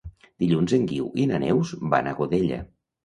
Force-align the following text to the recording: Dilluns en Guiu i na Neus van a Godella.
Dilluns 0.43 0.71
en 0.77 0.87
Guiu 0.91 1.11
i 1.23 1.27
na 1.33 1.41
Neus 1.43 1.75
van 1.93 2.11
a 2.11 2.15
Godella. 2.23 2.63